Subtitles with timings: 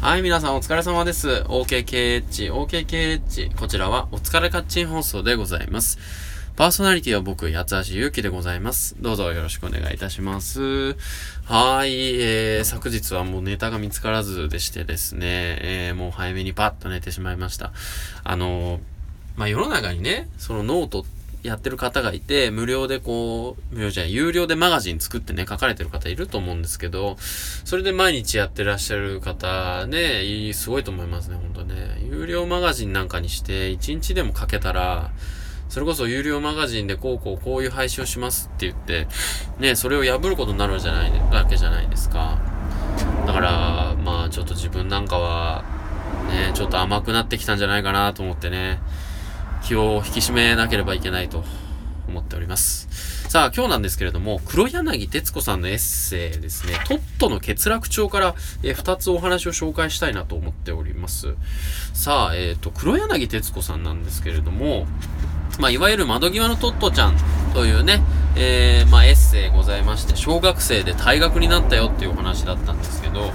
[0.00, 1.44] はい、皆さんお疲れ様です。
[1.46, 3.54] OKKH、OKKH。
[3.54, 5.98] こちらはお疲れカッチン放送でございます。
[6.56, 8.96] パーソナリティは僕、八橋ゆうきでございます。
[8.98, 10.96] どうぞよろしくお願いいたします。
[11.44, 17.70] はい、えー、昨日はもうネタが見つからずでしてですね、えー、もう早めにパッと寝てしまいました。
[18.24, 18.80] あの
[19.36, 31.98] まあ、世の中にね、そのノートってやってる方がいて、無料でこう、無料じゃない、有料でマガジン作ってね、書かれてる方いると思うんですけど、それで毎日やってらっしゃる方ね、すごいと思いますね、ほんとね。
[32.10, 35.10] 有料マガジンなんかにして、1日でも書けたら、
[35.70, 39.06] それこそ有料マガジンでこうこうこういう配信をしますって言って、
[39.58, 42.38] ね、それを破ることになるじゃない、わけじゃないですか。
[43.26, 45.64] だから、まあちょっと自分なんかは、
[46.28, 48.80] ね、ちょっと甘くなってきたんじゃないかなと思ってね。
[49.62, 51.44] 気を引き締めなければいけないと
[52.08, 52.88] 思っております。
[53.30, 58.34] さあ、今日なんですけれども、黒柳徹子さんのエッセイですね、トットの欠落帳から、
[58.64, 61.36] えー、2つお話を紹介したいなと思っております。
[61.94, 64.88] さあ、えっ、ー、と、黒柳徹子さんなんですけれども、
[65.60, 67.16] まあ、いわゆる窓際のトットちゃん
[67.54, 68.02] というね、
[68.34, 73.30] えー、まあ、エッセイございまして、小学生で退学になったよっていうお話だったんですけど、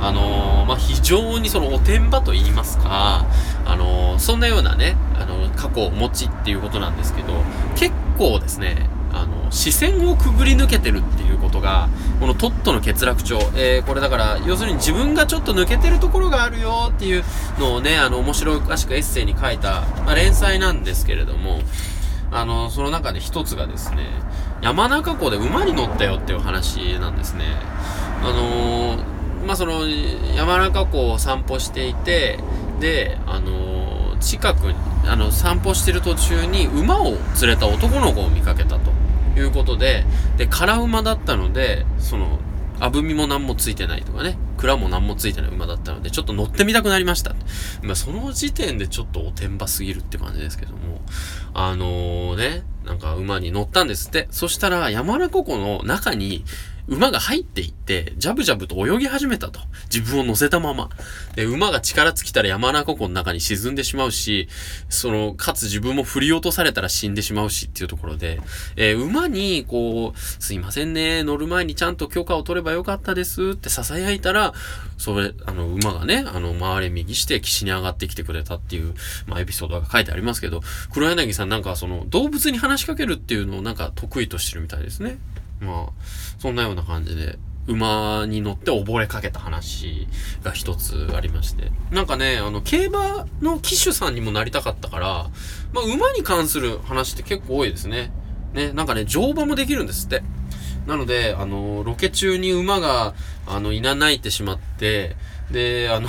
[0.00, 3.26] あのー、まあ、非常にそのおてんばと言いますか、
[3.64, 7.32] あの、そんなようなね、あの過去を持ちっていうことなんですけど、
[7.76, 17.24] 結構ですね、あの、視線をくぐり抜けてるっていうことが、このトットの欠落帳、えー、これだから、要するに自分がちょっと抜けてるところがあるよっていう
[17.58, 21.60] のをね、あの、面白おかしくエッセイに書いた、まあ、連載なんですけれども、
[22.30, 24.06] あの、その中で一つがですね、
[24.62, 27.44] 山中湖で馬に乗ったよっていう話なんですね。
[28.22, 29.86] あのー、まあ、その、
[30.34, 32.38] 山中湖を散歩していて、
[32.82, 34.74] で、あのー、近くに、
[35.06, 38.90] あの、散歩してる途中に馬を連れた男の子を見かけたと
[39.38, 40.04] いうことで、
[40.36, 42.40] で、空馬だったので、その、
[42.80, 47.36] あぶみも何もついてないとかね、蔵も何もついてない馬だったので、ちょっと乗ってみたくなりました。
[47.82, 51.02] まあ、その時点でちょっとおてんばすぎるって感じですけども、
[51.54, 54.26] あのー、ね、なんか馬に乗ったんですって。
[54.32, 56.44] そしたら山中湖の中に
[56.88, 59.60] 馬が入っていって、ジャブジャブと泳ぎ始めたと。
[59.92, 60.88] 自分を乗せたまま。
[61.36, 64.48] で、馬が力尽きたら山中湖の中に沈んでしまうし、
[64.88, 68.40] その、かつ自分も振り落とされたら死んでしまうしっていうところで、
[68.76, 74.52] えー、馬に、こう、すいませんね、乗る前にちゃんと許可を取ればよかったですって囁いたら、
[74.98, 78.94] それ、あの、馬がね、あの、回れ右して岸に上がってきてくれたっていう、
[79.26, 80.62] まあ、エピソードが書いてありますけど、
[80.92, 85.18] 黒柳さんなんかその、動物に話しかけるっていうのをなんか得意としてるみたいですね。
[85.62, 85.92] まあ、
[86.38, 90.08] そんなような感じで、馬に乗って溺れかけた話
[90.42, 91.70] が一つありまして。
[91.90, 95.30] なんかね、あの、競馬の騎手さんにもなりたかったから、
[95.72, 98.12] まあ、馬に関する話って結構多いですね。
[98.52, 100.22] ね、なんかね、乗馬もできるんですって。
[100.86, 103.14] なので、あの、ロケ中に馬が、
[103.46, 105.16] あの、いなないてしまって、
[105.52, 106.08] で、あの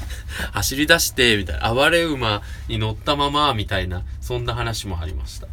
[0.52, 5.48] 走り出して、みたいな、暴れ馬に乗ったまま、みたいな、そんな話もありました。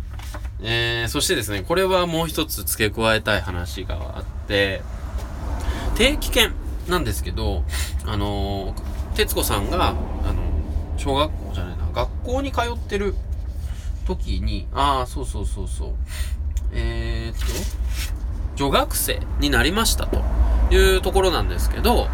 [0.63, 4.81] えー、そしてですね、これはもう一つ付け加えたい話があって、
[5.95, 6.53] 定期券
[6.87, 7.63] なんですけど、
[8.05, 13.15] あのー、徹子さんが、あのー、小学校じゃないな、学校に通ってる
[14.05, 15.93] 時に、ああ、そうそうそうそう、
[16.73, 17.45] えー、っと、
[18.55, 20.21] 女学生になりましたと
[20.71, 22.07] いうところなんですけど、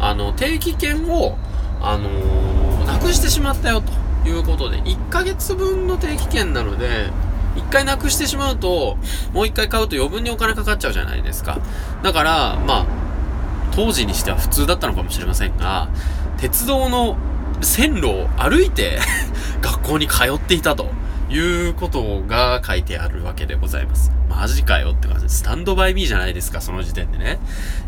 [0.00, 1.38] あの、定期券を、
[1.80, 7.10] あのー、なくしてしまったよということで、1ヶ月分の定期券なので、
[7.56, 8.96] 一回なくしてしまうと、
[9.32, 11.58] もう一回買うと余分にお金かかっちゃうじゃないですか。
[12.02, 12.86] だから、まあ、
[13.72, 15.88] 当時にしては普通だったのかもしれませんが、
[16.38, 17.16] 鉄道の
[17.60, 18.98] 線路を歩いて
[19.60, 20.90] 学校に通っていたと
[21.30, 24.12] いうことが書いてあるわけでございます。
[24.28, 27.38] マジかよって感じで、スタンドバイミーじゃないですか、その時点でね。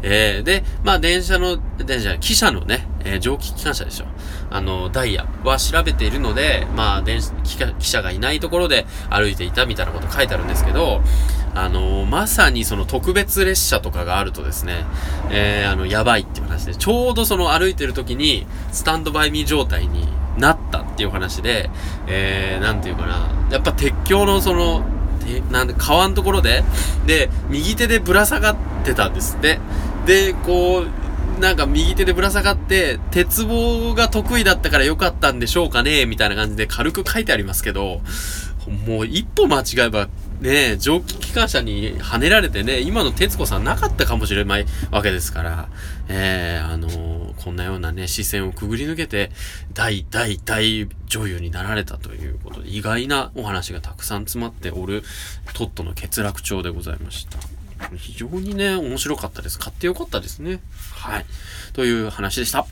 [0.02, 4.06] えー、で、まあ電車の、電車、汽車のね、えー、蒸気機関車でしょ。
[4.50, 11.00] あの、ダイヤは調べているので、まあ電車、汽車がいないところで歩いていたみたいなこと書いてあるんですけど、
[11.56, 14.84] あのまさにその特別列車とかがあるとですね、
[15.30, 20.08] えー、あの、やばいっていう話で、ちょうどその歩いてる時に、スタンドバイミー状態に
[20.38, 21.70] なったっていう話で、
[22.08, 24.84] えー、なんていうかな、やっぱ鉄橋のその、
[25.50, 26.64] なんで、川のところで、
[27.06, 29.58] で、右手でぶら下がってたんですって。
[30.06, 31.03] で、こう、
[31.40, 38.00] なんか右手でぶら下がって、鉄棒が得意だったから良かったんでしょうかねみたいな感じで軽く書いてありますけど、
[38.86, 40.08] もう一歩間違えば、
[40.40, 45.68] ね、蒸気機関車に跳ねられてね、今の徹子さんなかったかもしれないわけですから、
[46.08, 49.30] えー、あのー、こんなようなね、視線をくぐり抜けて、
[49.72, 55.02] 大大大女優になられたということで、意外なお話がたくさん詰まっておる、
[55.52, 57.38] トットの欠落帳でございました。
[57.96, 59.58] 非常にね、面白かったです。
[59.58, 60.60] 買ってよかったですね。
[60.92, 61.26] はい。
[61.72, 62.66] という話でした。